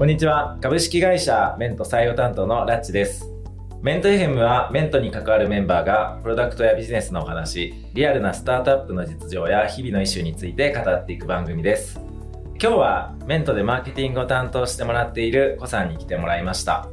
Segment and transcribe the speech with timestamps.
[0.00, 0.56] こんにちは。
[0.62, 3.30] 株式会社メント採用担当のラッチです。
[3.82, 12.00] メント FM はメントに関わるメンバーがプロダクトやビジネスのお話、リアルなスタートアップの実情や日々のイシューについて語っていく番組です。
[12.58, 16.88] 今日はメントでマーケティングを担当してもらっているコさんに来てもらいました。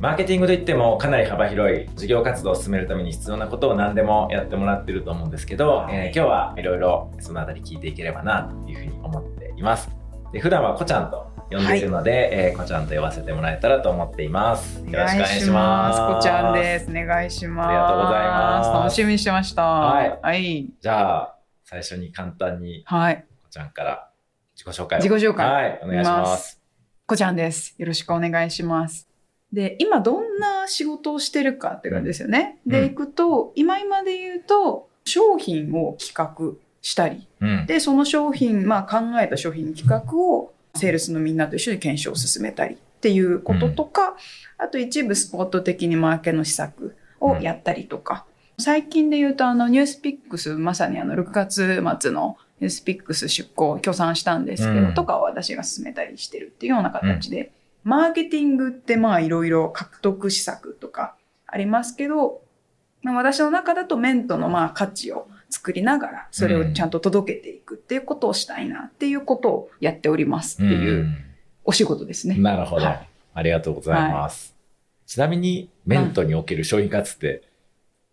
[0.00, 9.88] マーケティングといってもかなり幅広い事業活動を進めるために必要なことを何でもやってもらってると思うんですけど、えー今日はいろいろそのあたり聞いていければなというふうに思っています。
[10.32, 14.78] で普段はこちゃんと呼んでいるので、えーこちゃんと呼ばせてもらえたらと思っています。
[14.78, 16.14] よろしくお願いします。
[16.16, 16.90] こちゃんです。
[16.90, 17.68] お願いします。
[17.68, 19.62] ありがとうございます楽しみにしてました。
[19.62, 20.70] はいはい。
[20.80, 21.34] じゃあ、
[21.64, 23.24] 最初に簡単にはい。
[23.42, 24.08] こちゃんから
[24.54, 25.02] 自己紹介を。
[25.02, 26.60] 自己紹介はい、お願いします。
[27.06, 27.74] こちゃんです。
[27.78, 29.08] よろしくお願いします。
[29.52, 32.58] で、今どんな仕事をしてるかって感じですよね。
[32.66, 37.66] うんで、いくと、今今で言うと、商品を企画したり、うん。
[37.66, 44.16] で、その商品、まあ考えた商品企画をセールスのみんなと一緒に検証を進めたりっていうこととか、
[44.58, 48.24] あと一部スポット的にマーケの施策をやったりとか、
[48.58, 62.42] 最近で言うとあのニュースピックス、まさにあの6月末のニュースピックス出向、協賛したんですけど、うんとかを私が進めたりしてるっていうような形で、マーケティングってまあいろいろ獲得施策とかありますけど、
[63.02, 71.06] まあ私の中だとメントのまあ価値を作りながら、それをちゃんと届けていくっていうことをしたいなっていうことをやっておりますっていう
[71.64, 72.36] お仕事ですね。
[72.36, 73.08] なるほど、はい。
[73.34, 74.56] ありがとうございます。
[75.06, 77.42] ちなみに、メントにおける商品開発って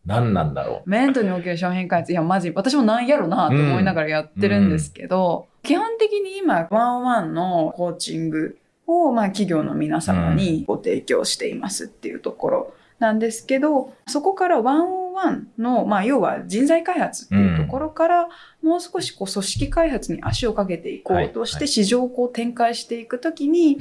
[0.06, 18.30] 何なんだろメントにおける商品開発、いや、マジ、私もなんやろなと思いながらやってるんですけど、基本的に今、ワンワンのコーチングを、まあ、企業の皆様にご提供していますっていうところなんですけど、そこからワンオンワンの、まあ、要は人材開発っていうところから、
[18.62, 23.78] もう少しこう組織開発に足をかけていこうとしはいて、市場をこう展開していくときに、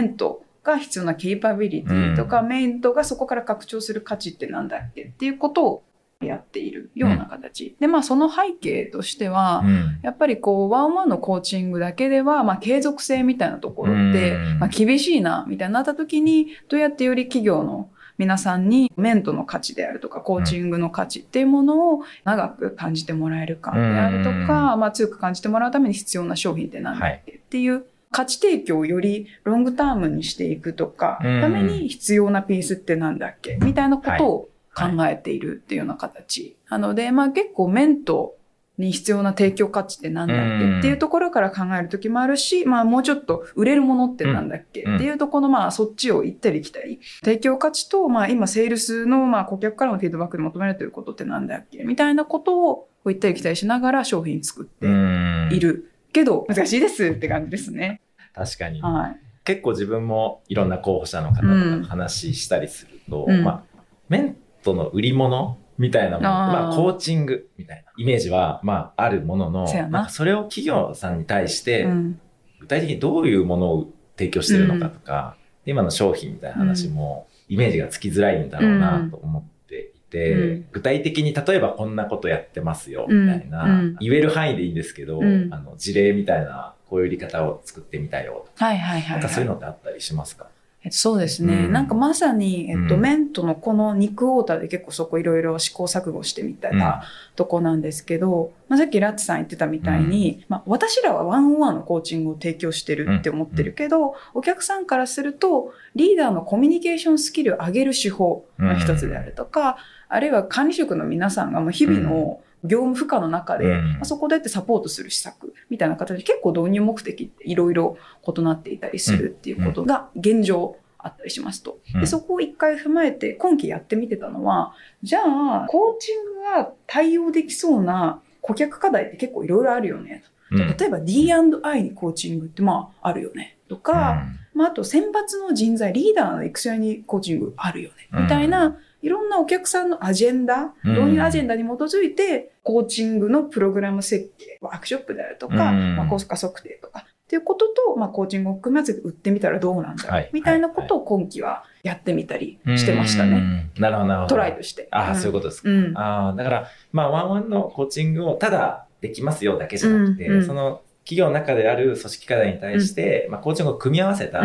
[0.00, 5.82] ントが必要なケイパビリティとか、メントがそこから拡張する価値ってなんだっけっていうことを
[6.20, 7.76] やっているような形。
[7.78, 9.98] で、まあその背景としては、うん。
[10.02, 31.40] やっぱりこう、ワンワンのコーチングだけでは、まあ継続性みたいなところってうん、まあ厳しいな、みたいになった時に、どうやってより企業の皆さんにメントの価値であるとか、コーチングの価値っていうものを長く感じてもらえるかであるとか、まあ強く感じてもらうために必要な商品って何だっけっていう価値提供をよりロングタームにしていくとか、うん。
[31.40, 36.56] ために必要なピースってなんだっけみたいなことを考えているっていうような形。
[36.70, 38.35] なので、まあ結構メント
[38.78, 40.78] に必要な提供価値ってなんだっけ？
[40.78, 44.82] っていうところから考えるときもあるし、まあもうちょっと売れるものってなんだっけ？
[44.82, 51.84] うんっていうところのまあそっちを行ったり来たり、提供価値とまあ今セールスのまあ顧客からのフィードバックで求められていることってなんだっけ？
[51.84, 55.92] みたいなことを行ったり来たりしながら商品作ってうんいる。
[56.12, 58.00] けど、難しいですって感じですね。
[58.34, 58.80] 確かに。
[58.80, 59.20] はい。
[59.44, 66.52] 結構自分もいろんな候補者の方うんと話したりすると、うんまあ、メントの売り物みたいなもの、あー。
[66.52, 67.92] まあ、コーチングみたいな。
[67.96, 69.88] イメージは、まあ、あるものの、そな。
[69.88, 72.20] なんかそれを企業さんに対して、うん。
[72.60, 80.66] 具体的にどういうものを提供してるのかとか、今の商品みたいな話も、イメージがつきづらいんだろうなと思っていて、うん。
[80.72, 83.26] 具体的に例えばこんなことやってますよ、うん。
[83.26, 83.96] みたいな、うん。
[84.00, 85.48] 言える範囲でいいんですけど、うん。
[85.52, 89.58] あの事例みたいな、こういう売り方を作ってみたよとか、はいはいはい、なんかそういうはい。
[89.58, 90.44] のってあったりしますか？
[90.44, 90.55] えっと、
[90.90, 91.66] そうですね。
[91.66, 91.72] うん。
[91.72, 93.00] なんかまさに、えっと、うん。
[93.00, 96.78] メントのこの肉オーターで結構そこいろいろ試行錯誤してみたうん。
[96.78, 97.02] た
[97.34, 117.96] とこなんですけど、まあ、さっきラッツさん言ってたみたいに、まあ、私らはワンオンワンのコーチングを提供してるって思ってるけど、お客さんからすると、リーダーのコミュニケーションスキルを上げる手法の一つであるとか、あるいは管理職の皆さんがもう日々の業務負荷の中で、うんまあそこでってサポートする施策みたいな形で結構導入目的っていろいろ
[118.26, 121.78] 異なっていたりするっていうことが現状あったりしますと。
[121.94, 130.24] うんでそこを一回踏まえて今期やってみてたのは、じゃあコーチングが対応できそうな顧客課題って結構いろいろあるよね。
[130.50, 133.56] うん例えば D&I にコーチングってまああるよね。
[133.68, 134.22] とか、
[134.54, 138.08] まあ、あと選抜の人材、リーダーの育成にコーチングあるよね。
[138.12, 153.40] うんみたいな、いろんなお客さんのアジェンダ、うん導入アジェンダに基づいて、コーチングのプログラム設計、ワークショップであるとか、うんまあ、コスト測定とか、っていうことと、まあ、コーチングを組み合わせて売ってみたらどうなんだろう、はいみたいなことを今期はやってみたりしてましたね。
[153.40, 153.70] ね。
[153.78, 154.28] なるほど、なるほど。
[154.30, 154.88] トライとして。
[154.90, 155.70] ああ、んそういうことですか。
[155.70, 155.96] うん。
[155.96, 164.42] ああ、だから、まあ、ワンワンのコーチングをただできますよだけじゃなくて、うんうんその企業の中である組織課題に対して、まあ、コーチングを組み合わせた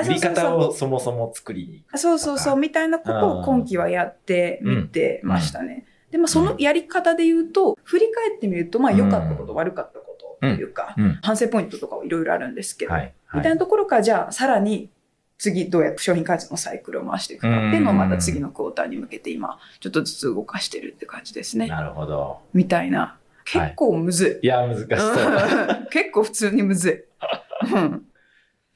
[0.00, 1.98] 売り方をそもそも作りに行く。
[1.98, 5.86] そうそうそう、みたいなことを今期はやってみてましたね。
[6.10, 10.06] で、まあそのやり方で言うと、振り返ってみると、まあ良かったこと、悪かったこと
[10.40, 11.18] トというか、うん。
[11.22, 13.14] 反省ポイントとかはいろいろあるんですけど、はい。
[13.26, 14.90] はみたいなところから、じゃあ、さらに、
[15.38, 21.66] 次、どうやって商品開発のサイクルを回していくかっていうのをまた次のクォーターに向けて今、ちょっとずつ動かしてるって感じですね。
[21.66, 22.40] なるほど。
[22.54, 23.18] みたいな。
[23.44, 24.46] 結構むずい。
[24.46, 24.88] いや、難しそう。
[24.88, 27.74] う ん結構普通にむずい。
[27.74, 28.06] うん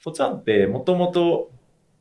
[0.02, 1.50] ぽちゃんって、もともと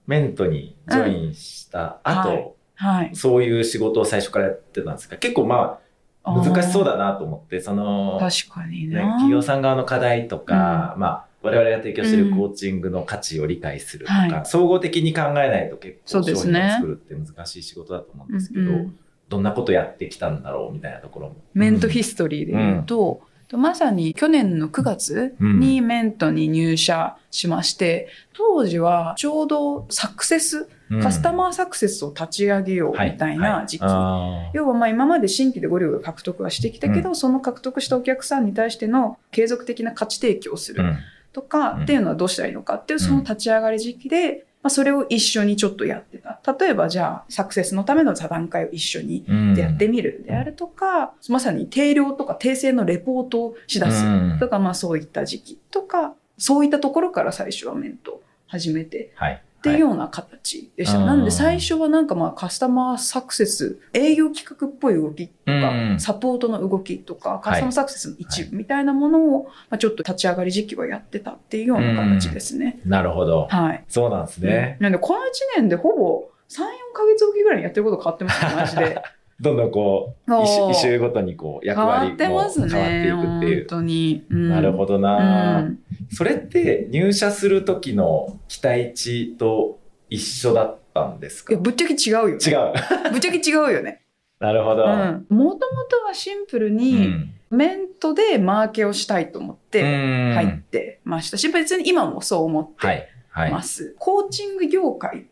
[0.07, 3.12] メントにジョインした後、はい。
[3.13, 5.18] そういう仕事を最初からやってたんですか？
[5.18, 5.80] 結構ま
[6.24, 9.01] あ、難しそうだなと思って、その、確かにね、ね。
[9.01, 14.46] 企業さん側の課題とか、まあ、我々が提供しているコーチングの価値を理解するとか、はい。
[14.46, 16.60] 総合的に考えないと結構商そうですね。
[16.60, 19.00] 品を作るって難しい仕事だと思うんですけど、うんうん。
[19.30, 21.36] どんなことやってきたんだろうみたいなところも。
[21.54, 23.22] メントヒストリーで言うと、
[23.57, 30.68] まさに去年の9月にメントに入社しまして、当時はちょうどサクセス、
[31.01, 33.84] カスターマーサクセスを立ち上げようみたいな時期。
[33.84, 34.57] あー。
[34.57, 40.98] 要はまあ今まで新規でご利用獲得はしてきたけど、その獲得したお客さんに対しての継続的な価値提供をするうん。
[41.31, 46.39] とかうんっていうのはどうしたらいいのかっていうその立ち上がり時期で、まあ、それを一緒にちょっとやってた。
[46.59, 59.41] 例えばじゃあサクセスのための座談会を一緒にうんやってみるであるとか、まさに定量とか訂正のレポートをしだすうんとか、まあそういった時期とか、そういったところから最初はメントを始めてはい。
[59.59, 61.00] っていうような形でした。
[61.00, 72.79] はいなんで最初はなんかまあカスタマーサクセス、営業企画っぽい動きとか、うんサポートの動きとか、カスタマーサクセスの一は部みたいなものを、まあ、ちょっと立ち上がり時期はやってたっていうような形ですね。
[72.85, 73.47] なるほど。
[73.50, 73.83] はい。
[73.89, 74.77] そうなんですね。
[74.79, 75.23] なんでこの1
[75.57, 79.01] 年でほぼ3、4ヶ月おきぐらいにやってること変わってますよ、マジで。
[79.41, 80.31] どんどんこう、
[80.71, 83.07] 一周ごとにこう、役割も変わってってますね。
[83.07, 83.65] いくっていう本。
[83.68, 84.25] 当に。
[84.30, 85.80] うんなるほどうな、ん。
[86.12, 91.53] それって入社する時の期待値と一緒だったんですか？
[91.53, 92.33] いや、ぶっちゃけ違うよ、ね。
[92.33, 92.74] 違う。
[93.12, 94.01] ぶっちゃけ違うよね。
[94.39, 94.83] なるほど。
[94.83, 95.25] うん。
[95.30, 103.07] もともとはシンプルに、んメントでマーケをしたいと思って入はってましたし、別に今もそう思ってはい。
[103.30, 103.51] はい。
[103.51, 103.95] ます。
[103.97, 105.25] コーチング業界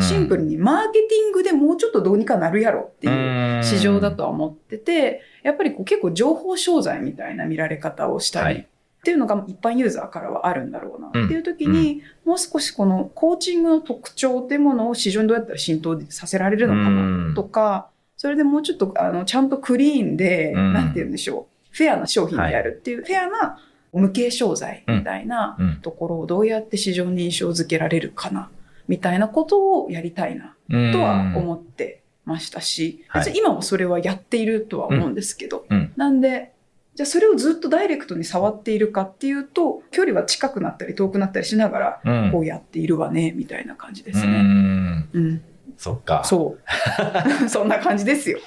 [0.00, 8.54] シンプルにマーケティングでもうちょっとどうにかなるやろっていう市場だとは思ってて、やっぱりこう結構情報商材みたいな見られ方をしたり、はい。
[8.56, 20.72] っていうのが一般ユーザーからはあるんだろうなっていう時に、もう少しこのコーチングの特徴っていうものを市場にどうやったら浸透させられるのかなとか、それでもうちょっとあのちゃんとクリーンで、うん。
[20.72, 23.58] なんて言うんでしょう、フェアな商品であるっていう、フェアな
[23.92, 25.76] 無形商材みたいなうん。
[25.82, 28.48] ところをどうやって市場に印象づけられるかな、
[28.88, 36.52] みたいなことをやりたいなうんとは思ってましたし、はい別に今もそれはやっているとは思うんですけど、うんなんで、
[36.94, 44.42] じゃあそれをずっとダイレクトに触っているかっていうと、距離は近くなったり遠くなったりしながら、うんこうやっているわね、みたいな感じですうね。
[44.42, 45.42] んうん。
[45.76, 46.22] そっか。
[46.24, 46.60] そう。
[47.48, 48.38] そんな感じですよ。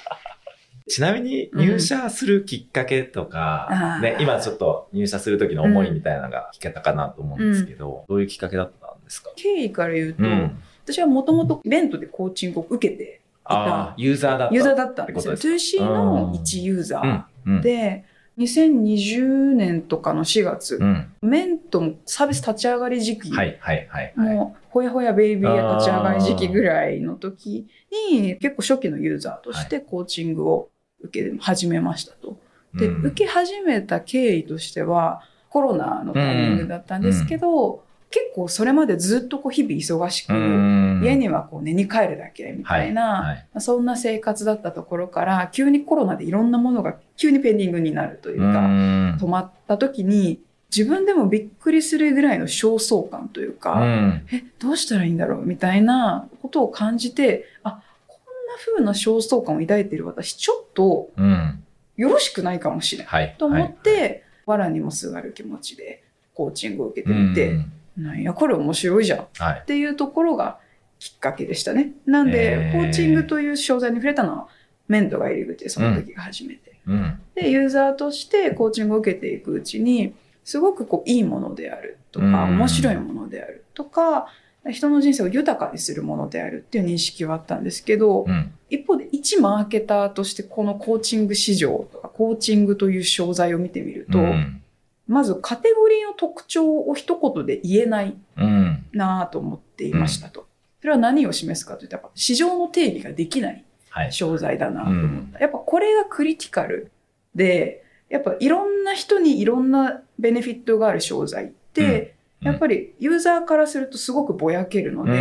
[0.88, 9.30] ちなみに入社するきっかけとか、うんね、今ちょっと入社する時の思いみたいなのが聞けたかなと思うんですけど、どういうきっかけだったんですか？
[9.36, 10.62] 経緯から言うと、うん。
[10.84, 14.54] 私はもともとイベントでコーチングを受けてああ、ユーザーだった。
[14.54, 15.34] ユーザーだったんですよ。
[15.34, 17.54] ってこと 2C の一ユーザーうん。
[17.56, 17.62] うん。
[17.62, 18.04] で、
[18.38, 21.12] 2020年とかの4月、うん。
[21.22, 24.12] メントもサービス立ち上がり時期、はい、はい、はい。
[24.16, 27.66] はいもうほやほやベイビーや立ち上がり時期ぐらいの時
[28.12, 30.68] に結構初期のユーザーとしてコーチングを
[31.00, 32.38] 受け始めましたと。
[32.74, 41.02] で、うん受け始めた経緯としてはコロナのタイミングだったんですけど、結構それまでずっとこう日々忙しく、うん。
[41.04, 43.36] 家にはこう寝に帰るだけみたいな、はい。
[43.36, 43.60] はい。
[43.60, 49.18] そんな生活だったところから急にコロナでいろんなものが急にペンディングになるというか、うん。
[49.20, 50.40] 止まった時に
[50.74, 54.26] 自分でもびっくりするぐらいの焦燥感というか、うん。
[54.32, 61.62] え、どうしたらいいんだろうみたいなことを感じて、あ、こんな風な焦燥感を抱いている私、ちょっとうん。
[61.96, 63.12] よろしくないかもしれない。
[63.12, 63.36] はい。
[63.38, 63.74] と思っはい。
[63.82, 66.02] て、藁にもすがる気持ちで
[66.34, 67.30] コーチングを受けてうん。
[67.30, 67.58] みて、
[67.98, 69.64] なんや、これ面白いじゃんっはい。
[69.66, 70.58] ていうところが
[70.98, 71.92] きっかけでしたね。
[72.06, 74.48] なんで、えーコーチングという商材に触れたのは、
[74.86, 76.72] メントが入り口でその時が初めて。
[76.86, 77.20] うん。
[77.34, 80.14] で、ユーザーとしてコーチングを受けていくうちに、
[80.44, 84.28] すごくこういいものであるとか、うん面白いものであるとか、
[84.70, 88.52] 人の人生を豊かにするものであるっていう認識はあったんですけど、うん。
[88.70, 94.62] 一方で一マーケターとしてこのコーチング市場とかコーチングという商材を見てみると、うん
[95.08, 98.84] まずカテゴリーの特徴を一言で言えないうん。
[98.92, 100.46] なぁと思っていましたと。
[100.80, 104.12] それは何を示すかというと、やっぱ市場の定義ができないはい。
[104.12, 105.40] 商材だなと思った。
[105.40, 106.92] やっぱこれがクリティカル
[107.34, 115.14] で、やっぱいろんな人にいろんなベネフィットがある商材って、うんやっぱりユーザーからするとすごくぼやけるので、う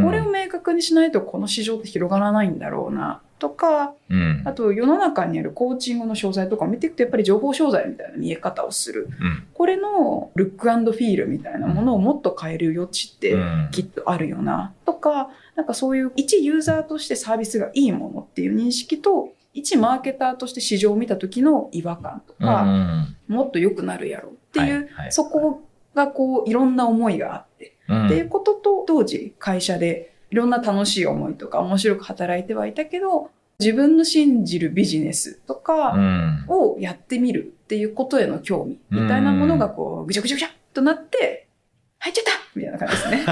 [0.00, 4.42] んこれを明確にしないとこの市場って広がらないんだろうな、とか、うん。
[4.46, 9.08] あと世の中にあるコーチングの商材とかを見ていくとやっぱり情報商材みたいな見え方をする。
[9.20, 9.46] うん。
[9.52, 25.60] これのルックフィールみたいなものをもっと変える余地ってうんきっとあるよなとか、なんかそういう一ユーザーとしてサービスがいいものっていう認識と、一マーケターとして市場を見た時の違和感とうんか、もっと良くなるやろっていう、そこ
[25.94, 36.44] がこういろんな思いがあって、うんっていうことと当時会社でいろんな楽しい思いとか面白く働いてはいたけど、自分の信じるビジネスとうかん。
[36.48, 41.46] をやってみるっていうことへの興味みたいなものがこうぐちゃぐちゃぐちゃっとなって、
[42.00, 43.22] 入っちゃったみたいな感じですね。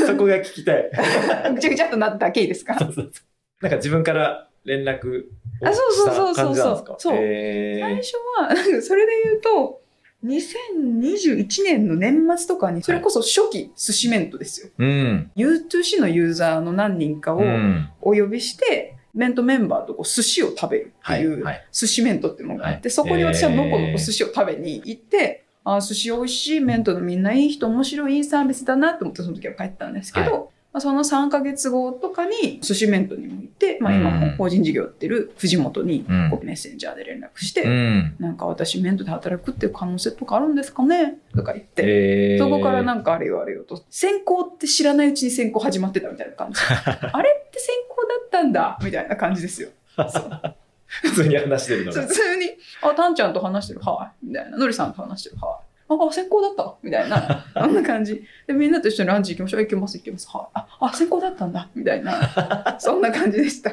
[0.06, 0.90] そこが聞きたい。
[1.54, 2.78] ぐちゃぐちゃっとなっただけいいですか？
[2.78, 3.24] そうそうそう
[3.60, 5.24] なんか自分から連絡
[5.60, 6.96] をあそうそうそうした感じなんですか？
[6.98, 9.81] そうそうへー最初は、それで言うと、
[10.24, 14.70] 2021年の年末とかに、それこそ初期寿司メントですよ。
[14.78, 15.30] うん。
[15.36, 17.88] U2C のユーザーの何人かをうん。
[18.00, 33.41] お呼びして、メントメンバーとこう寿司を食べるってはいいうはい寿司メントっていうのがあって、はいそこに私はのこのこ寿司を食べに行って、ああ、寿司美味しい、メントのみんないい人、面白い、いいサービスだなと思ってその時は帰ったんですけど、はいまあ、その3ヶ月後とかに寿司メントにも
[33.80, 38.14] まあ、今も法人事業やってる藤本にうんこうメッセンジャーで連絡して、うん。
[38.18, 41.18] なんか私メントで働くっていう可能性とかあるんですかね？
[41.34, 46.60] とか言って、へーそこからなんかあれよあれよと、先行って知らないうちに先行始まってたみたいな感じ。
[46.64, 49.68] あれって先行だったんだみたいな感じですよ。
[51.02, 52.02] 普通に話してるのが。
[52.02, 52.50] 普通に、
[52.82, 54.26] あ、タンちゃんと話してる、はい。
[54.26, 54.58] みたいな。
[54.58, 55.71] のりさんと話してる、はい。
[55.88, 56.74] あ、先行だった？
[56.82, 57.44] みたいな。
[57.54, 58.22] あんな感じ。
[58.46, 59.60] で、みんなと一緒にランチ行きましょう。
[59.62, 60.28] 行きます、行きます。
[60.32, 60.46] はい。
[60.54, 62.12] あ、あ先行だったんだみたいな。
[62.80, 63.72] そんな感じでした。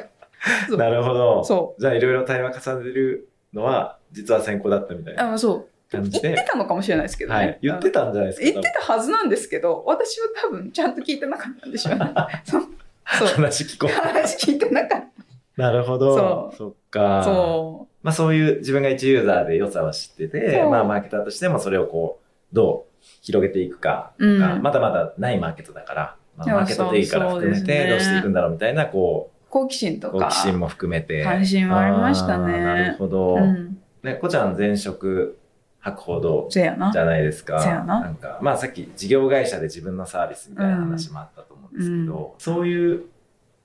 [0.76, 1.44] なるほど。
[1.44, 5.66] そじゃあいろいろ対話重ねるのは、実は先行だったみたいなあ、そう。
[5.92, 7.36] 言ってたのかもしれないですけどね。
[7.36, 7.58] はい。
[7.62, 8.44] 言ってたんじゃないですか。
[8.50, 12.12] 言ってたはずなんですけど、私は多分ちゃんと聞いてなかったんでしょうね。
[12.44, 12.62] そう。
[13.18, 13.28] そう。
[13.28, 13.90] 話聞こう。
[13.90, 15.04] 話聞いてなかっ
[15.56, 16.16] なるほど。
[16.16, 17.18] そうそっか。
[17.18, 17.24] た。
[17.24, 24.38] そまあそういう自分が一ユーザーで良さは知ってて、まあマーケターとしてもそれをこう、どう広げていくかとう。
[24.40, 24.62] か、うん。
[24.62, 30.28] まだまだないマーケットだから、まあ、マーケットでいいから含めてどうしていくんだろうみたいな、こ好奇心とう、好か。
[30.28, 31.24] 奇心も含めて。
[31.24, 33.34] 関心はありましたねなるほど。
[33.34, 33.78] うん。
[34.02, 35.38] ね、こちゃん前職
[35.80, 37.56] 博報堂せやなじゃないですか。
[37.86, 43.04] ななんか、まあさっき事業会社で自分のサービスみたいな話もあったと思うんですけど、そういう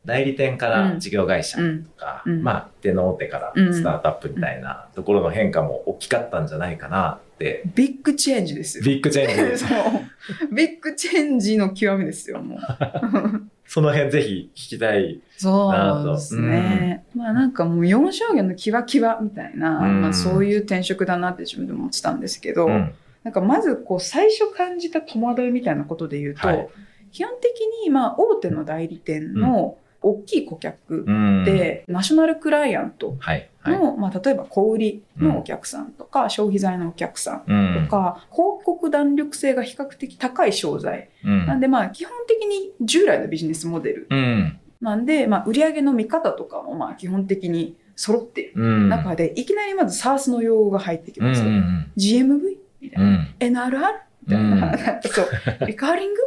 [0.05, 8.83] 代理店から事業会社うんとか、うんまあ手の大手からスタートアップみたいなところの変化も大きかったんじゃないかなって、ビッグチェンジですよ。
[8.83, 9.57] ビッグチェンジ。
[9.65, 10.53] そう。
[10.53, 12.59] ビッグチェンジの極みですよ、もう。
[13.67, 15.19] その辺ぜひ聞きたい。
[15.37, 17.03] そうですね。
[17.15, 22.91] まあなんかもう4証言のキワキワみたいな、うんまあそういう転職だなって自分でも思ってたんですけど、うん
[23.23, 26.67] なんかまずこう最初感じた戸惑いみたいなことで言うと、はい
[27.11, 27.49] 基本的
[27.85, 33.49] にまあ大手の代理店の大きい顧客うんで、ナショナルクライアントはい。
[33.59, 33.79] はい。
[33.79, 41.09] の、まあ例えば小売りのお客さんとか、消費財のお客さんうんとか、広告弾力性が比較的高い商材。
[41.23, 44.59] うんなんでまあ基本的に従来のビジネスモデルうん。
[44.81, 48.89] なんで、まあ売上の見方とかもまあ基本的に揃っているうん。
[48.89, 51.41] 中で、いきなりまず SARS の用語が入ってきうんます。
[51.41, 52.39] うん GMV
[52.81, 53.09] みたいな。
[53.09, 53.79] うん NRR
[54.27, 55.01] みたいな。
[55.03, 55.27] そう。
[55.65, 56.19] リカーリング？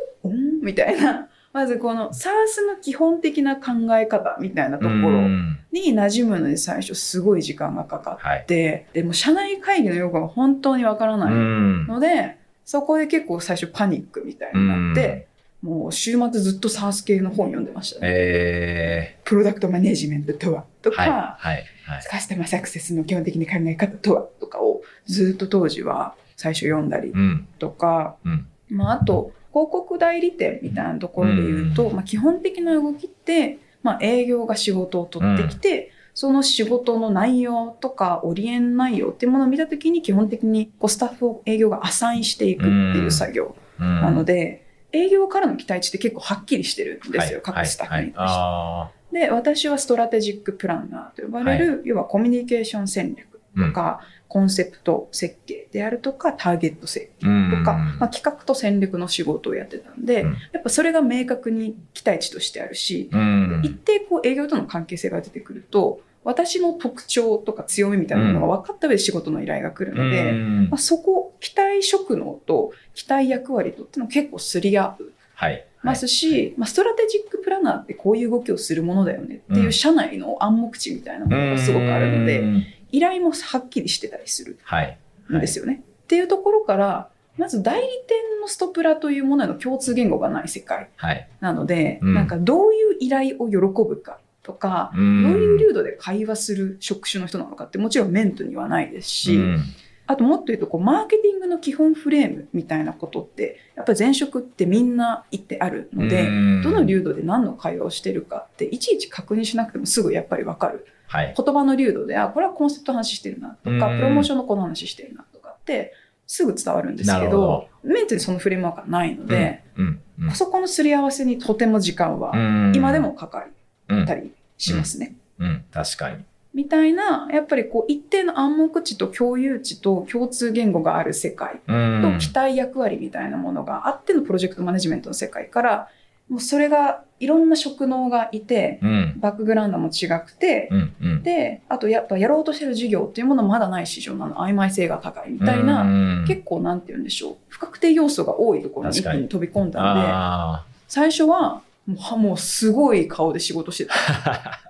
[0.62, 1.28] みたいな。
[1.58, 2.30] まずこの SARS
[2.68, 8.46] の基本的な考え方みたいなとこうろんに馴染むのに最初すごい時間がかかはいっ。
[8.46, 11.86] て、でも社内会議の用語が本当にわからうないん。
[11.88, 15.26] ので、そこで結構最初パニックみたいになって、
[15.60, 18.06] もう週末ずっと SARS 系の本読んでましたね。
[18.08, 21.10] えプロダクトマネジメントとはとー、か、はい。
[21.10, 21.64] はい。
[21.86, 22.02] はい。
[22.08, 27.48] カスタマーサクセスの基本的な考え方とはとかをずっと当時は最初読んだりうん。
[27.58, 28.46] とか、うん。
[28.70, 31.96] まあ、あと広告代理店みたいなところで言うと、うん。
[31.96, 44.00] まあ、基本的な動きって、まあ、営業が仕事を取ってきて、その仕事の内容とかオリエン内容っていうものを見たときに基本的にこうスタッフを営業がアサインしていくっていう作業うん。
[44.00, 48.40] なので、営業からの期待値って結構はっきりしてるんですよ、各スタッフに対して。
[48.40, 60.32] あで、私はストラテジックプランナーと呼ばれる、要はコミュニケーション戦略とか、コンセプト設計であるとか、ターゲット設計とか、まあ、企画と戦略の仕事をやってたんで、うん。
[60.52, 63.62] やっぱそれが明確に期待値としてあるし、うん。
[63.64, 70.68] 一定こう営業との関係性が出てくると、私の特徴とか強みみたいなのが分かった上で仕事の依頼が来るので、うん。
[70.68, 75.64] まあ、そこ、期待職能と期待役割とっていうのを結構すり合うはい。
[75.82, 79.72] ますし、まあ、ストラテジックプランナーってこういう動きをするものだよねっていううん。
[79.72, 84.98] 社内の暗黙知みたいなものがすごくあるので、うん依頼もはっきりしてたりするはい。
[85.32, 85.82] んですよね。
[86.04, 91.28] っていうところから、まず代理店のストプラというものへの共通言語がない世界はい。
[91.40, 99.62] なので、うんなんかどういう依頼を喜ぶかとか、うんどういう粒度で会話する職種の人なのかってもちろんメントにはないですし、うん
[100.10, 111.34] あともっと言うとこうマーケティングの基本フレームみたいなことってやっぱり前職ってみんな言ってあるので、うんどの流度で何の会話をしてるかっていちいち確認しなくてもすぐやっぱり分かるはい。
[111.36, 115.94] 言葉の流度であこれはコンセプトの話してるなとかうんプロモーションのこの話してるなとかって
[116.26, 120.30] すぐ伝わるんですなけどどメントにそのフレームワークがないので、うん、うん。
[120.32, 123.46] そこのすり合わせにとても時間はうん今でもかか
[123.88, 125.14] うんったりしますね。
[125.38, 126.24] うん、確かに。
[126.54, 135.88] みたいな、やっぱりこう一定の暗黙値と共有値と共通言語がある世界うんと期待役割みたいなものがあってのプロジェクトマネジメントの世界から、
[136.28, 141.22] もうそれがいろんな職能がいて、うん、バックグラウンドも違くて、うん、うん。
[141.22, 153.94] で、あとやっぱやろうとしてる事業っていうものまだない市場なの、曖昧性が高いみたいな、な結構なんて言うんでしょう、不確定要素が多いところに一気に飛び込んだんで、あ最初はもうはもうすごい顔で仕事してた。
[153.94, 154.60] あ。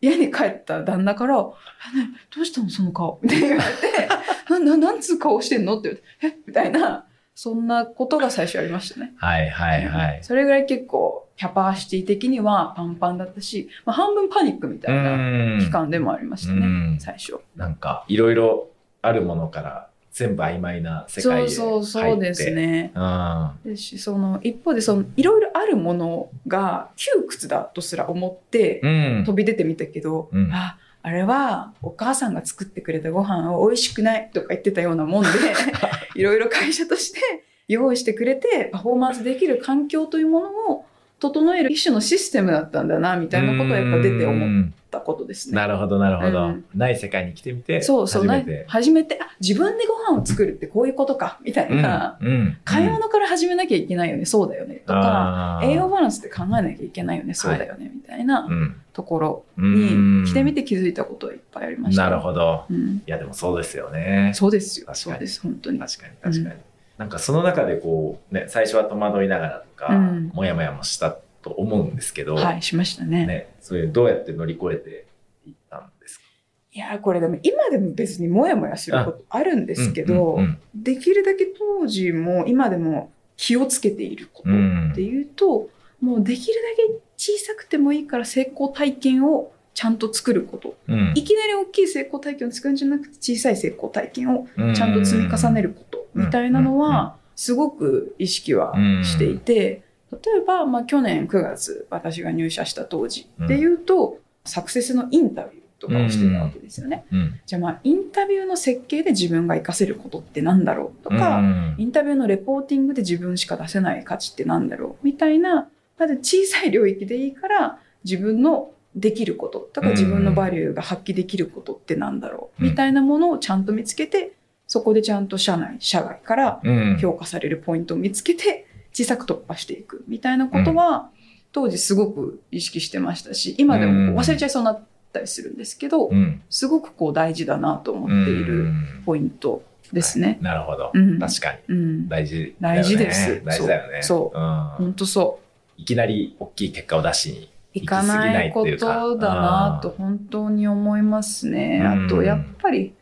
[0.00, 3.20] 家に帰った旦那から、えねどうしたのその顔？
[3.24, 4.08] って言われて、
[4.48, 5.78] な、な、なんつう顔してんの？
[5.78, 9.14] って言われて、えみたいな、そんなことが最初ありましたね。
[9.16, 10.18] はい、はい、はい。
[10.22, 15.16] それぐらい結構、キャパシティ的にはパンパンだったし、まあ、半分パニックみたいなう
[15.56, 17.38] ん期間でもありましたね、うん最初。
[17.54, 18.68] なんか、いろいろ
[19.02, 22.90] あるものから全部曖昧な世界へそうそうそうですね。
[22.92, 23.70] 入って。
[23.70, 28.90] ですし、その、一方で、その、いろいろあるものが窮屈だとすら思って、うん。
[28.90, 29.24] うん。
[29.24, 35.28] 飛び出てみたけど、うんあ、あれはお母さんが作ってくれたご飯を美味しくないとか言ってたようなもんで、
[36.16, 37.20] いろいろ会社として
[37.68, 40.84] 用意してくれてパフォーマンスできる環境というものを
[41.20, 45.56] 整える一種のシステムだったんだな、みたいなことをやっぱ出て思ったことですね。
[45.56, 48.64] なるほど、なるほど、うんない世界に来てみて、そうそう、な初めて。
[48.68, 52.18] 初めて、あ、自分でご飯を作るってこういうことか、みたいな。
[52.20, 52.28] うん。
[52.28, 52.56] うん。
[52.64, 58.76] 買い物から始めなきゃいけないよね、そうだよね、とか、栄養バランスって考えなきゃいけないよね、そうだよね、みたいなうん。
[58.92, 62.04] ところうんに来てみて気づいたことはいっぱいありました。
[62.04, 62.64] なるほど。
[62.68, 64.32] うん、いや、でもそうですよね。
[64.34, 64.88] そうですよ。
[64.92, 65.78] そうです、本当に。
[65.78, 66.56] 確かに、確かに。
[66.98, 70.30] なんかその中でこう、ね、最初は戸惑いながらとか、うん。
[70.34, 73.24] もやもやもしたと思うんですけど、はい、しましたね。
[73.24, 75.06] ね、そういうどうやって乗り越えて
[75.46, 76.24] いったんですか？
[76.72, 85.68] いやー、これでも今でも別にもやもやすることあるんですけど、うんうんできるだけ当時も今でも気をつけていることうんっていうと、
[86.00, 90.76] もうできるだけ小さくてもいいから成功体験をちゃんと作ること。
[90.88, 91.12] うん。
[91.14, 95.97] いきなり大きい成功体験を作るんじゃなくて小さい成功体験をうんちゃんと積み重ねること。
[95.97, 107.04] うんみたいなのうんはすごく意識はしていて、例えば、まあ、去年9月私が入社した当時で言うと、サクセスのインタビューとかをしてたわけですよね。
[107.12, 111.74] うんじゃあまあインタビューの設計で自分が活かせることってなんだろうとか、うん。
[111.78, 122.70] インタビューのレポーティングで自分しか出せない価値ってなんだろうみたいな、まず小さい領域でいいから自分のできることとかうん自分のバリューが発揮できることってなんだろううん。
[122.70, 124.32] みたいなものをちゃんと見つけて、
[124.68, 126.98] そこでちゃんと社内、社外からうん。
[127.00, 131.08] 評価されるポイントを見つけて小さく突破していくみたいなことは、
[131.52, 136.42] 当時すごく意識してましたし、今でも忘れちゃいそうになったりするんですけど、うん。
[136.50, 138.70] すごくこう大事だなと思っている
[139.06, 140.38] ポイントですね。
[140.42, 141.18] なるほど、うん。
[141.18, 141.58] 確かに。
[141.68, 142.08] うん。
[142.08, 143.42] 大事大事です。
[143.42, 144.02] 大事だよね。
[144.02, 144.38] そう。
[144.38, 144.64] うん。
[144.76, 145.40] 本当そ
[145.78, 145.80] う。
[145.80, 151.80] いきなり大きい結果を出しにいかないことだなと本当に思いますね。
[151.82, 152.06] うん。
[152.06, 152.92] あと、やっぱり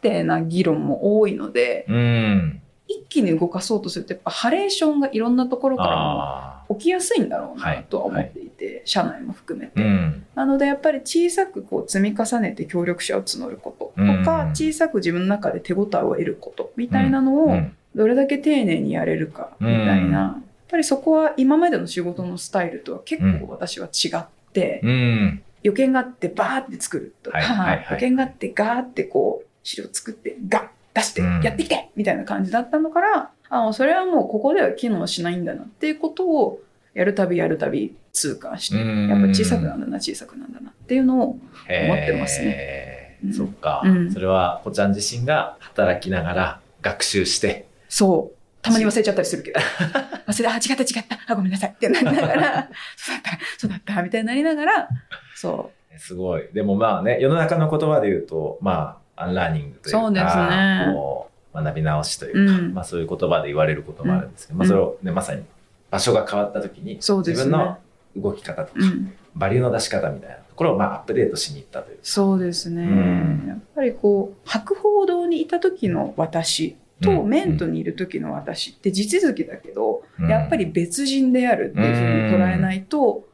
[0.00, 2.60] 定な議論も多いので、うん。
[2.88, 9.82] 一気に動かそうとすると、やっぱハレーションがいろんなところから起きやすいんだろうはないとは思っていて、社内も含めあて。
[9.82, 10.26] うん。
[10.34, 14.50] なので、やっぱり小さくこう積み重ねて協力者を募ることとか、うん。
[14.50, 17.76] 小さく自分の中で手応えを得ることみたいなのを、うん。
[17.94, 25.42] どれだけ丁寧にやれるかみたいな、やっぱりそこは今までの仕事のスタイルとは結構私は違って、うん。
[25.62, 28.02] 予見があってバーって作るとか、はいはいはい。
[28.02, 31.42] 予見があってガーってこう資料作ってガッ出してうん。
[31.42, 36.60] やってきてみたいな感じだったのから、あそれはもうここでは機能しないんだなっていうことを
[36.94, 39.08] やるたびやるたび痛感して、うん。
[39.08, 43.18] やっぱ小さくなんだな小さくなんだなっていうのを思ってますね。
[43.24, 43.34] うん。
[43.34, 44.12] そっか、うん。
[44.12, 47.66] それはこちゃん自身が働きながら学習して。
[47.88, 48.38] そう。
[48.60, 49.60] たまに忘れちゃったりするけど。
[50.26, 51.32] 忘れ、あ、違った違った。
[51.32, 51.70] あ、ごめんなさい。
[51.70, 54.88] ってなりながら、 そうだった、そうだった、みたいになりながら、
[55.36, 56.48] そすごい。
[56.52, 60.92] でもまあね世の中の言葉で言うとまあアンラーニングというかそうですね。
[60.92, 62.74] こう学び直しというか、うん。
[62.74, 65.42] まあ、そういう言葉で言われることもあるんですけど、まあ、それを、ね、まさに
[65.90, 67.50] 場所が変わった時にそうですね。
[67.50, 67.78] 自分の
[68.16, 68.82] 動き方とか、う。
[68.82, 69.12] うん。
[69.34, 71.98] バリューの出し方みたいなところをまあアップデートしに行ったという。
[72.02, 72.82] そうですね。
[72.82, 73.48] うん。
[73.48, 80.28] やっぱりこう、博報堂にいた時の私とうんメントにいる時の私って地続きだけど、うん。
[80.28, 83.24] やっぱり別人であるっていうふうに捉えないと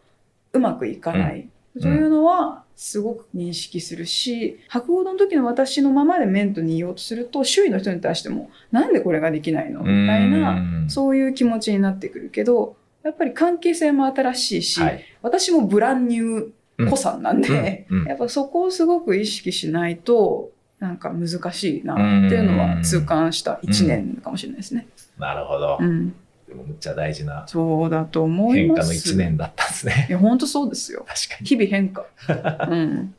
[0.52, 1.48] うまくいかない
[1.80, 9.80] というのはすごく認識するし、博報の時の私のままでメントに言おうとすると、周囲の人に対しても、なんでこれができないの？
[9.80, 18.00] みたいな、そういう気持ちになってくるけど、やっぱり関係性も新しいし、はい、私もブランニュー子さんなんで、うん。
[18.02, 21.96] うん、やっぱそこをすごく意識しないと、なんか難しいなっ
[22.28, 24.86] ていうのは痛感した一年かもしれないですね。
[25.18, 25.78] なるほど。
[25.80, 26.14] うん
[26.54, 30.06] でもめっちゃ大事なそうだと思い変化の一年だったんですね。
[30.08, 31.04] いや、本当そうですよ。
[31.08, 31.46] 確かに。
[31.46, 32.06] 日々変化。
[32.70, 33.14] うん。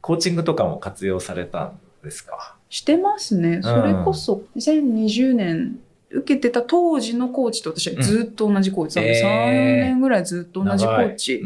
[0.00, 2.56] コーチングとかも活用されたんですか？
[2.70, 3.60] してますね。
[3.62, 5.78] それこそ、2020年
[6.10, 9.16] 受けてた当時のコーチと私はずっと同じコーチ、うん、3、4
[9.82, 11.42] 年ぐらいずっと同じコーチ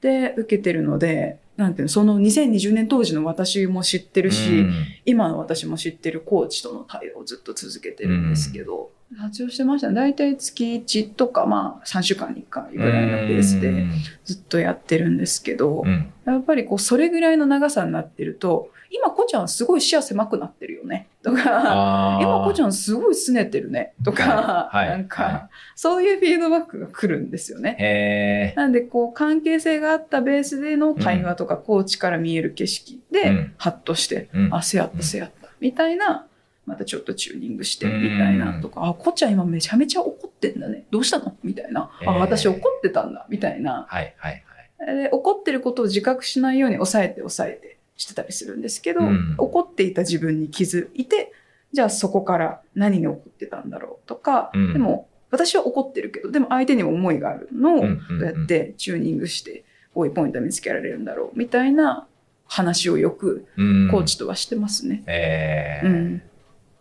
[0.00, 9.94] で受けてるので、なんていうの、その2020年当時の私も知ってるし、うん、今の私も知ってるコーチとの対応をずっと続けてるんですけど、うん、活用してましたね。
[9.94, 13.86] 大体月1とか、まあ3週間に1回ぐらいのペースで
[14.24, 21.08] ずっとやってるんですけど、うん、やっぱりこう、それぐらいの長さになってると、今、こちゃんすごい視野狭くなってるよね。
[21.22, 23.94] とか、今、こちゃんすごい拗ねてるね。
[24.04, 28.52] とか、はい、なんか、はい、そういうフィードバックが来るんですよね。
[28.56, 36.26] なんで、こう、関係性があったベースでの会話とか、コーチから見える景色で、うん、ハッとして、うん、あ、せやった、せやった、みたいな、
[36.64, 40.84] またちょっとチューニングして、みたいなとか、あ、こっちゃん今めちゃめちゃ怒ってんだね。
[40.92, 41.34] どうしたの？
[41.42, 41.90] みたいな。
[42.06, 43.26] あ、私怒ってたんだ。
[43.28, 43.86] みたいな。
[43.88, 44.44] はいはい
[44.78, 44.96] はい。
[44.96, 47.71] で、怒ってることを自覚しないように抑えて抑えて。
[47.96, 51.32] してたりするんですけど、うん、怒っていた自分に気づいて、
[51.72, 62.06] じゃあそこから何に怒ってたんだろうとか、うん、でも私は怒ってるけど、でも相手にも思いがあるのをどうやってチューニングして多いポイントを見つけられるんだろうみたいな
[62.46, 63.46] 話をよく
[63.90, 65.02] コーチとはしてますね。
[65.06, 66.22] うん、えー、うん、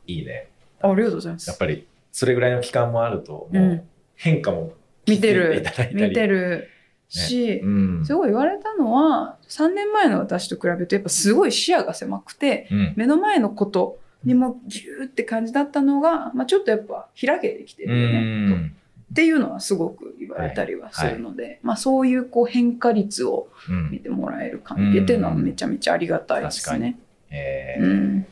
[0.07, 0.49] いいね。
[0.81, 1.49] ありがとうございます。
[1.49, 3.83] やっぱりそれぐらいの期間もあると、もう
[4.15, 4.73] 変化も
[5.07, 5.63] 見てる。
[5.93, 6.69] 見てる。
[7.11, 7.69] し、う
[8.01, 18.75] ん、すごい言われたのは、3年前の私と比べるとやっぱすごい視野が狭くて、うん、目の前のことにもギューって感じだったのが、まあ、ちょっとやっぱ開けてきてるよね、うん、
[19.11, 23.49] っていうのはすごく言われたりはするので、はいはい、まあそういうこう変化率を
[23.89, 26.97] 見てもらえる関係っていうのはめちゃめちゃありがたいですね。
[27.29, 28.25] えー、うん、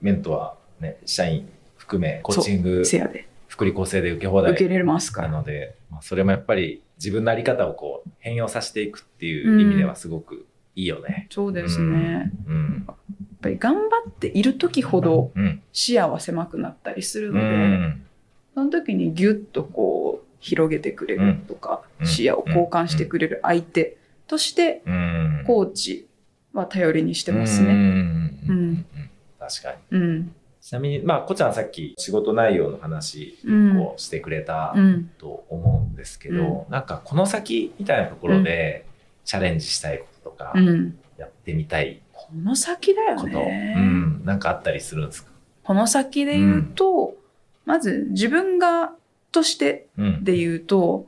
[0.00, 2.82] メントはね、社員含めコーチング。
[3.48, 4.52] 福利厚生で受け放題。
[4.52, 11.26] 受けれますかなので、まあ、それもやっぱり自分のあり方をこう変容させていくっていう意味ではすごくいいよね。
[11.28, 12.96] うん、そうですね、うん、やっ
[13.40, 15.32] ぱり頑張っている時ほど
[15.72, 18.06] 視野は狭くなったりするので、うん、
[18.54, 23.96] その時にギュッとこう広げてくれるとか、視野を交換してくれる相手
[24.28, 24.82] として
[25.46, 26.06] コーチ
[26.52, 27.72] は頼りにしてますね。
[27.72, 27.72] う
[28.52, 28.84] ん。
[29.40, 29.98] 確かに。
[29.98, 30.34] うん
[30.68, 34.74] ちなみに、まあ、こちゃんさっき仕事内容の話をしてくれた
[35.16, 38.84] と思うんですけど、うん、なんかこの先みたいなところで
[39.24, 40.52] チャレンジしたいこととか、
[41.16, 43.76] やってみたいこの先だよね。
[43.78, 45.30] うん、なんかあったりするんですか？
[45.62, 47.14] この先で言うと、うん、
[47.64, 48.92] まず自分が
[49.32, 49.86] として
[50.20, 51.06] で言うと、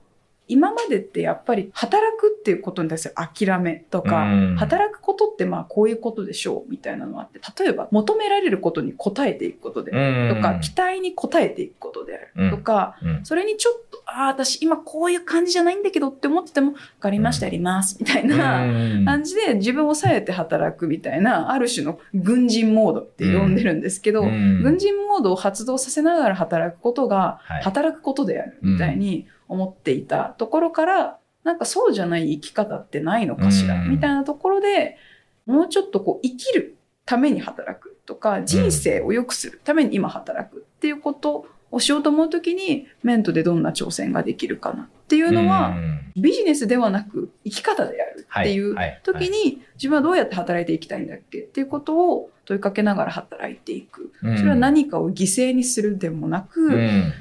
[0.49, 10.35] 今までってやっぱり働くっていうことに対する諦めとか、うん、働くことってまあこういうことでしょうみたいなのがあって、例えば求められることに応えていくことである。
[10.35, 12.51] とか、うん、期待に応えていくことである。
[12.51, 18.67] とか、うん、それにちょっと、ああ、私今こういう感じじゃないんだけどって思ってても、わかりました、やります、みたいな
[19.05, 34.97] 感じで自分を抑えて働くみたいな、ある種の軍人モードって呼んでるんですけど、軍人モードを発動させながら働くことが働くことであるみたいに、思っていたところから、なんかそうじゃない生き方ってないのかしら、みたいなところで、
[35.46, 45.77] もうちょっとこう生きるために働くとか、人生を良くするために今働くっていうことをしようと思うときに、メントでどんな挑戦ができるかなっていうのは、
[46.17, 54.13] ビジネスではなく生き方であるっていう時に、自分はどうやって働いていきたいんだっけっていうことを問いかけながら働いていく。
[54.21, 56.73] それは何かを犠牲にするでもなく、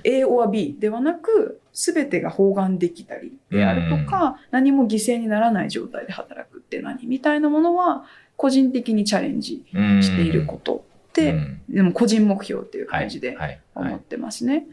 [0.03, 11.35] A or B ではなく、全てが包含できたりであるとか、何も犠牲にならない状態で働くって何みたいなものは、個人的にチャレンジしていることで、
[11.67, 13.37] でも個人目標っていう感じで
[13.75, 14.67] 思ってますね。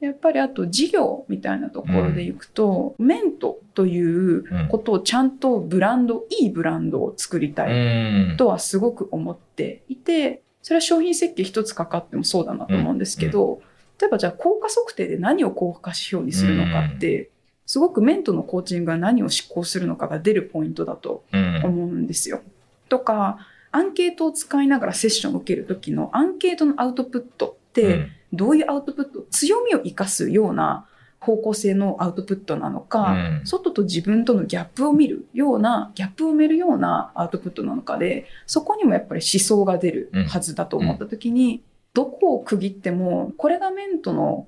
[0.00, 13.60] やっぱりあと事業みたいなところでいくと、うん、メントということをちゃんとブランド、うん、いいブランドを作りたいとはすごく思っていて、それは商品設計一つかかってもそうだなと思うんですけど、うん、
[13.98, 17.30] 例えばじゃあ効果測定で何を効果指標にするのかって、
[17.64, 22.42] すごくメントのコーチングが何を執行するのかが出るポイントだと思うんですよ。
[22.90, 23.38] とか、
[23.74, 30.86] アンケートを使いながらセッションを受けるときのアンケートのアウトプットって、どういうアウトプット、強みを活かすような
[31.18, 33.46] 方向性のアウトプットなのか、うん。
[33.46, 44.46] 外と自分とのギャップを見るような、ギャップを埋めるようなアウトプットなのかで、そこにもやっぱり思想が出るはずだと思った時に、どこを区切っても、これがメントの思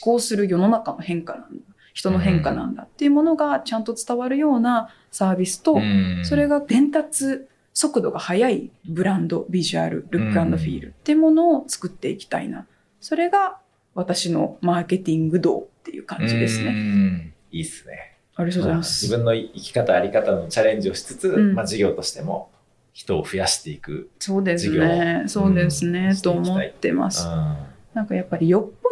[0.00, 1.48] 考する世の中の変化なんだ。
[1.92, 6.22] 人の変化なんだっていうものがちゃんと伝わるようなサービスと、うん。
[6.24, 12.66] それが伝達速度が速いブランド、ビジュアル、ルックフィールってものを作っていきたいな。
[13.00, 13.58] それが
[13.94, 16.70] 私のマーケティング道っていう感じですうね。
[16.72, 18.18] んいいっすね。
[18.36, 19.04] ありがとうございます。
[19.04, 22.50] 自分の生き方、あり方のチャレンジをしつつ、うんまあ事業としても
[22.92, 24.10] 人を増やしていく。
[24.18, 25.24] そうですね。
[25.26, 26.10] そうですね。
[26.10, 27.26] うんと思ってます。
[27.26, 27.56] うん
[27.94, 28.88] なんかやっぱりよっぽ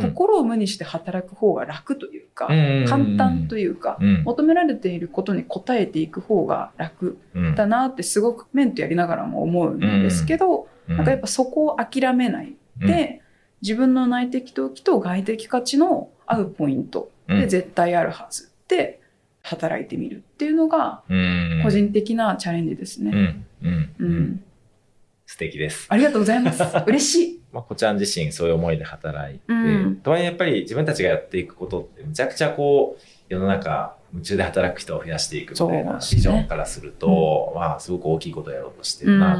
[0.00, 2.46] ど心を無にして働く方が楽というか、
[2.86, 4.22] 簡単というか、うん。
[4.24, 7.54] 求められていることに応えていく方が楽うん。
[7.56, 13.22] だなってすごくメントやりながらも思うんですけど、なんかやっぱそこを諦めないで、
[13.60, 17.40] 自分の内的動機と外的価値の合うポイントうん。
[17.40, 19.00] で絶対あるはずで
[19.42, 21.60] 働いてみるっていうのがうん。
[21.64, 23.10] 個人的なチャレンジですね。
[23.12, 23.46] うん。
[23.62, 23.90] うん。
[23.98, 24.44] ううんん。
[25.26, 25.86] 素敵です。
[25.90, 26.62] ありがとうございます。
[26.86, 27.37] 嬉しい。
[27.58, 29.96] まあ、こちゃん自身そういう思いで働いて、うん。
[29.96, 39.38] とはいえやっぱり自分たちがやっていくことってむちゃくちゃこう世の中夢中で働く人を増やしていくみたいなビジョンからすると、まあすごく大きいことをやろうとしてうるな。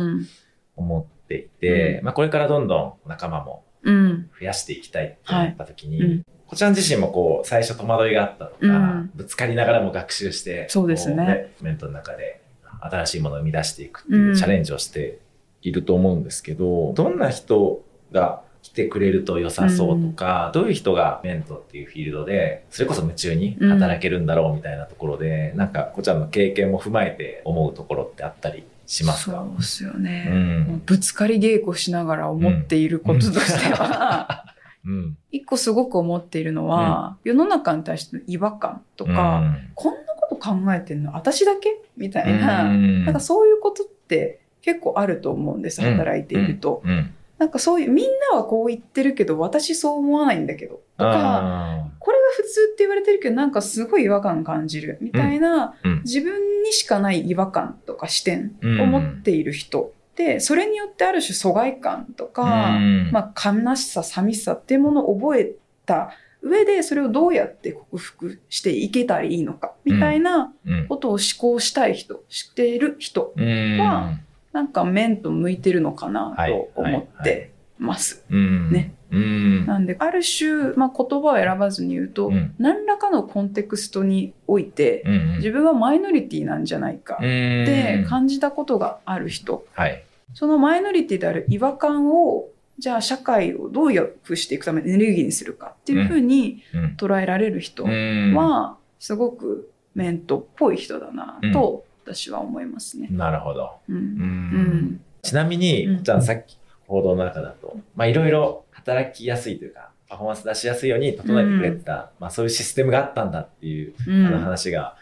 [0.75, 4.31] 思っていて、うまあこれからどんどん仲間もうん。
[4.39, 6.23] 増やしていきたいって思った時に、うん。
[6.49, 9.11] こちゃん自身もこう最初戸惑いがあったとか、うん。
[9.15, 11.53] ぶつかりながらも学習してそうですね。
[11.59, 12.43] こメントの中で
[12.81, 15.21] 新しいものを生み出していくっていうチャレンジをして
[15.63, 29.37] いると思うんですけど、どんな人が来てくれると良さそうとか、どういう人がメントっていうフィールドでそれこそ夢中に働けるんだろうみたいなところで、なんかこちゃんの経験も踏まえて思うところってあったりしますか？
[29.37, 30.67] そうですようね。
[30.69, 34.45] うぶつかり稽古しながら思っていることとしては、
[34.85, 35.17] うん。
[35.31, 41.13] 一個すごく思っているのは、世の中に対しての違和感とか、こんなこと考えてんの？
[41.13, 41.81] 私だけ？
[41.97, 43.05] みたいな、うん。
[43.05, 45.97] なんかそういうことって結構あると思うんです、うん。
[45.97, 46.83] 働いていると。
[46.85, 56.03] うんなんかそういう、みんなはこう言ってるけど、私そう思わないんだけど、とか、あこれが普通って言われてるけど、なんかすごい違和感感じる、みたいな、ーうん。
[56.03, 58.81] 自分にしかない違和感とか視点うん。
[58.81, 62.43] を持っている人で、それによってある種疎外感とか、
[62.77, 63.11] うん。
[63.13, 65.53] まあ、悲しさ、寂しさっていうものを覚え
[65.87, 66.11] た
[66.43, 70.87] 上で、それをどうやって克服していけたらいいのか、みたいなうん。
[70.89, 73.79] ことを思考したい人、知っている人、うん。
[73.79, 74.19] は
[74.59, 76.51] なんか面と向いてるのかなはい。
[76.51, 78.25] と思ってます。
[78.29, 78.73] うん。
[78.73, 78.93] ね。
[79.13, 79.67] うん。
[79.67, 82.55] なんで、ある種、まあ、言葉を選ばずに言うと、うん。
[82.59, 87.23] 何らかのコンテクストにおいて、うん自分はマイノリティなんじゃないかっうん。
[87.23, 90.03] て感じたことがある人、はい。
[90.35, 92.49] そのマイノリティである違和感を、
[92.81, 96.97] じゃあ社会をどう良くしていくためにエネルギーにするかっていうふうにうん。
[96.99, 98.35] 捉えられる人うん。
[98.35, 103.09] は、すごくメントっぽい人だなと、私は思いますね。
[103.11, 105.01] なるほどうん。
[105.23, 114.97] ちなみに、うんじゃあさっき報道の中だと、まあいろいろ働きやすいというか、パフォーマンス出しやすいように整えてくれてた、まあそういうシステムがあったんだっていう、うんあの話が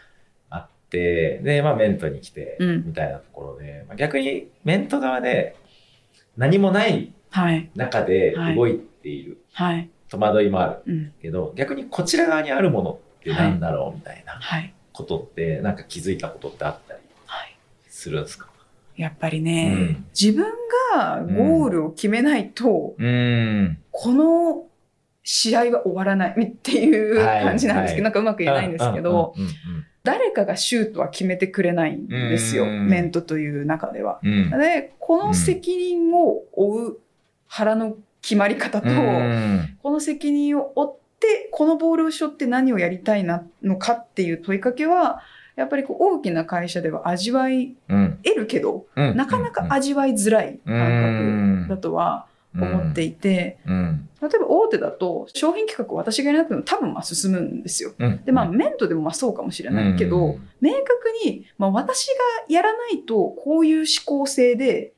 [0.49, 5.55] あって、で、まあメントに来て、うんみたいなところで、まあ、逆にメント側で
[6.35, 7.69] 何もないはい。
[7.75, 9.89] 中で動いているはい。
[10.09, 11.13] 戸惑いもあるうん。
[11.21, 14.73] けど、逆にこちら側にあるものってなんだろうみたいなはい。
[14.97, 17.55] ことって、なんか気づいたことってあったりはい。
[17.89, 18.47] するんですか？
[18.95, 20.45] やっぱりね、うん自分
[20.95, 23.77] がゴールを決めないと、うん。
[23.91, 24.65] この
[25.23, 29.35] 試合は終わらないっていうはい感じなんですけど、はいなんかうまく言えないんですけど、
[30.03, 34.19] 誰かがシュートは決めてくれないんですよ、うんメントという中では。
[34.23, 34.59] うんうん。
[34.59, 36.97] で、この責任を負う
[37.45, 41.06] 腹の決まり方と、うんこの責任を負って、
[41.51, 45.21] このボールを背負って何をやりたいなのかっていう問いかけは、
[45.55, 49.17] やっぱりこう大きな会社では味わいうん得るけど、うん。
[49.17, 54.07] なかなか味わいづらい感覚だとは思っていて、うん。
[54.21, 57.93] 例えば大手だと商品企画を私がやらなくても多分まあ進むんですよ。
[57.97, 58.23] うん。
[58.23, 60.49] で、まあメントでもまあそうかもしれないけど、うん。
[60.61, 60.85] 明確
[61.25, 62.13] に、まあ私が
[62.49, 64.93] やらないとこういう思考性で、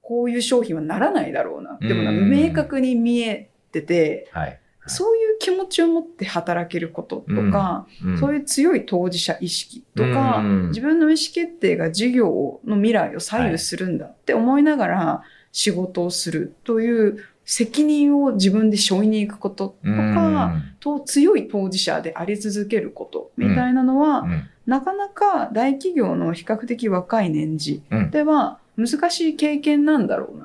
[0.00, 1.78] こういう商品はならないだろうな。
[1.80, 4.60] でも明確に見えてて、はい。
[4.86, 7.86] そういう気持ちを持って働けることとか、
[8.20, 24.26] そういいう強い当事者意識とか、うん自分の意思決定が事業の未来を左右するんだって思いながら仕事をするという責任を自分で背負いに行くこととか、と強い当事者であり続けることみたいなのは、
[24.66, 30.44] なかなか大企業の比較的若い年次では難しい経験なんだろうな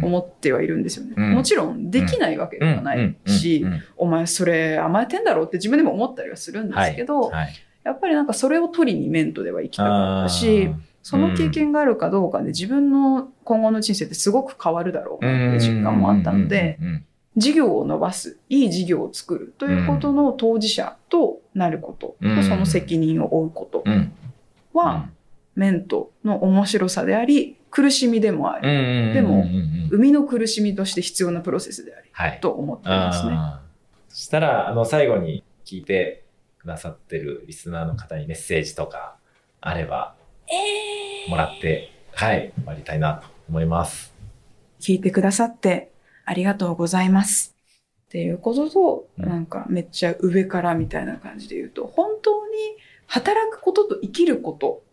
[0.00, 1.14] と思ってはいるんですよね。
[1.34, 3.64] もちろんできないわけではないし、
[3.96, 7.30] お前それ甘えてんだろうって自分でも思ったりはするんですけど、
[7.84, 10.70] やっぱりなんかそれを取りにメントでは行きたかったし、
[11.02, 16.78] その経験があるかどうかで自分の今後の人生ってすごく変わるだろうなって実感もあったので、
[17.36, 23.84] 事業を伸ばす、いい事業を作るということの当事者となることと、その責任を負うこと
[24.72, 25.08] は、
[25.56, 29.44] メントの面白さであり、苦しみでもあり、でも、
[29.90, 33.36] 生みの苦しみとして必要なプロセスであり、と思っていますね。
[34.08, 36.24] そしたら、あの、最後に聞いて
[36.58, 39.16] くださってるリスナーの方にメッセージとか
[39.60, 40.14] あれば、
[41.28, 44.14] もらって、はい、終わりたいなと思います。
[44.80, 45.90] 聞いてくださって
[46.24, 47.56] ありがとうございます。
[48.06, 52.52] っていうことと、うん、なんかめっちゃ上からみたいな感じで言うと、本当に
[53.08, 54.83] 働くことと生きること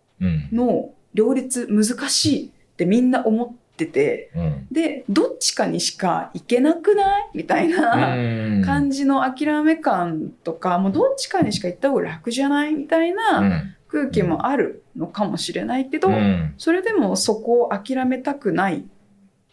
[0.51, 7.29] の両立難しいってみんな思ってて、うん、で、どっちかにしか行けなくない？
[7.33, 8.15] みたいな
[8.63, 12.73] 感じの諦め感とか、もうどっちかにしか行った方が楽じゃない？
[12.73, 18.85] みたいな空気もあるのかもしれないけど、うん、それでもそこを諦めたくない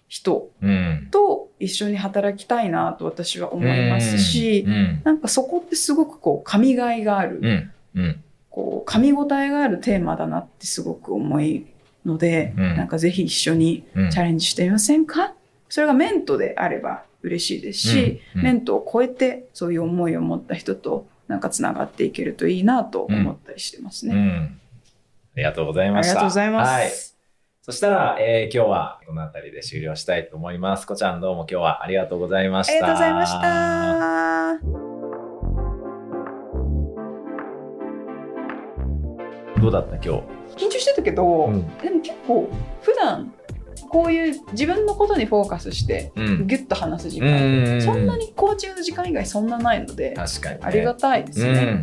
[0.08, 0.50] 人
[1.10, 11.66] と一緒に働きたいなと私は思いますし、うん、なんかそこってすごくこう、噛みがいがある、うん、こう、噛み応えがあるテーマだなってすごく思い
[12.04, 15.34] ので、なんかぜひ一緒にチャレンジしてみませんか、
[15.68, 24.14] それがメントであれば嬉しいですし、メントを超えてそういう思いを持った人となんかつながっていけるといいなと思ったりしてますね。
[24.14, 26.12] うんうん、ありがとうございました。
[26.12, 26.68] ありがとうございます。
[26.70, 26.90] はい。
[27.62, 30.86] そしたら、えー、今日はこの辺りで終了したいと思います。
[30.86, 32.72] こちゃんどうも今日はありがとうございました。
[32.72, 34.87] ありがとうございました。
[39.60, 40.02] どうだった今
[40.56, 40.64] 日？
[40.64, 42.48] 緊張してたけど、うん、でも結構
[42.82, 43.32] 普段
[43.88, 51.80] こういう自分のことにフォーカスしてギュッと話す時間、うん、そんなにコーチングの時間以外そんなないので確かに、ね、ありがたいですね、うん、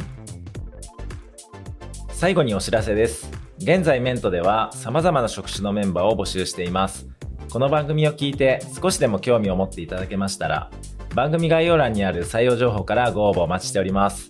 [2.09, 3.31] 最後にお知らせです。
[3.57, 7.07] 現在メントでは様々な職種のメンバーを募集しています。
[7.49, 10.69] この番組を聞いて少しでも興味を持っていただけましたら
[11.13, 14.29] 番組概要欄にある採用情報からご応募お待ちしております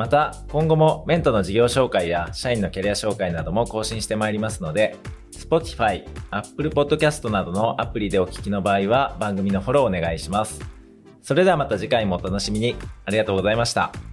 [0.00, 4.96] また今後もメントの事業紹介や社員のキャリア紹介なども更新してまいりますので
[5.30, 10.58] Spotify、Apple Podcast などのアプリでお聞きの場合は番組のフォローお願いします。
[11.20, 12.76] それではまた次回もお楽しみに。
[13.04, 14.09] ありがとうございました。